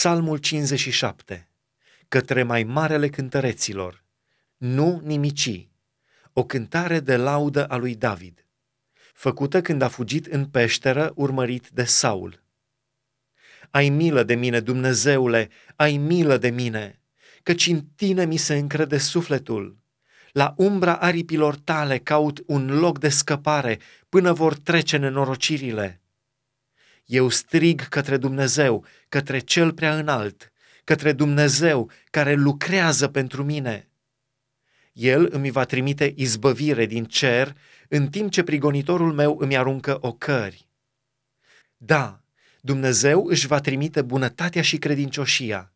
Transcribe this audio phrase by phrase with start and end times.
[0.00, 1.48] Psalmul 57,
[2.08, 4.04] către mai marele cântăreților,
[4.56, 5.68] nu nimici,
[6.32, 8.46] o cântare de laudă a lui David,
[9.12, 12.42] făcută când a fugit în peșteră urmărit de Saul.
[13.70, 17.00] Ai milă de mine, Dumnezeule, ai milă de mine,
[17.42, 19.78] căci în tine mi se încrede sufletul.
[20.32, 23.78] La umbra aripilor tale caut un loc de scăpare
[24.08, 26.00] până vor trece nenorocirile.
[27.10, 30.52] Eu strig către Dumnezeu, către Cel prea înalt,
[30.84, 33.88] către Dumnezeu care lucrează pentru mine.
[34.92, 37.56] El îmi va trimite izbăvire din cer,
[37.88, 40.68] în timp ce prigonitorul meu îmi aruncă ocări.
[41.76, 42.20] Da,
[42.60, 45.72] Dumnezeu își va trimite bunătatea și credincioșia.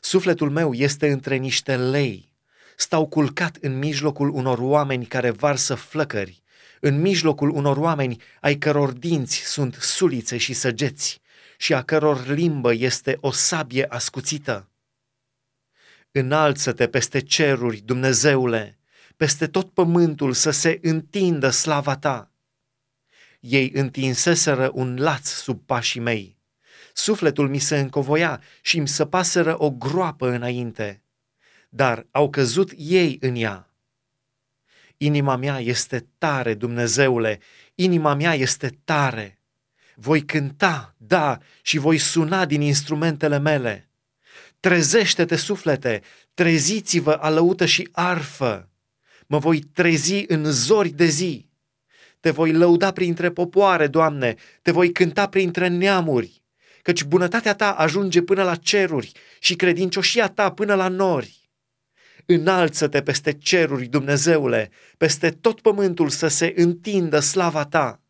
[0.00, 2.32] Sufletul meu este între niște lei.
[2.76, 6.42] Stau culcat în mijlocul unor oameni care varsă flăcări,
[6.86, 11.20] în mijlocul unor oameni ai căror dinți sunt sulițe și săgeți
[11.56, 14.68] și a căror limbă este o sabie ascuțită.
[16.10, 18.78] Înalță-te peste ceruri, Dumnezeule,
[19.16, 22.30] peste tot pământul să se întindă slava ta.
[23.40, 26.38] Ei întinseseră un laț sub pașii mei.
[26.92, 31.02] Sufletul mi se încovoia și îmi săpaseră o groapă înainte,
[31.68, 33.73] dar au căzut ei în ea.
[35.04, 37.40] Inima mea este tare, Dumnezeule,
[37.74, 39.38] inima mea este tare.
[39.94, 43.88] Voi cânta, da, și voi suna din instrumentele mele.
[44.60, 46.02] Trezește-te, suflete,
[46.34, 48.68] treziți-vă alăută și arfă.
[49.26, 51.48] Mă voi trezi în zori de zi.
[52.20, 56.42] Te voi lăuda printre popoare, Doamne, te voi cânta printre neamuri,
[56.82, 61.43] căci bunătatea ta ajunge până la ceruri și credincioșia ta până la nori.
[62.26, 68.03] Înalță-te peste ceruri, Dumnezeule, peste tot pământul să se întindă slava ta.